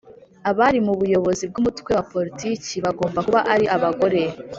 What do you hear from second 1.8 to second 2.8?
wa politiki